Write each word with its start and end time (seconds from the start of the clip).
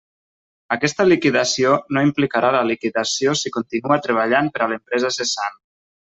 Aquesta 0.75 1.03
liquidació 1.09 1.73
no 1.97 2.03
implicarà 2.07 2.49
la 2.57 2.63
liquidació 2.71 3.35
si 3.45 3.51
continua 3.59 3.99
treballant 4.07 4.49
per 4.57 4.63
a 4.67 4.73
l'empresa 4.73 5.13
cessant. 5.19 5.61